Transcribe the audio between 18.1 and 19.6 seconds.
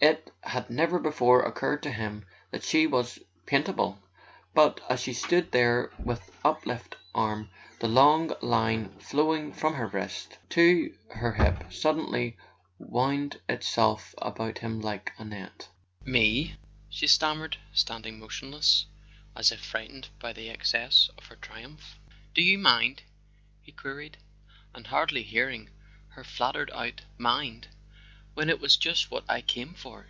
motionless, as if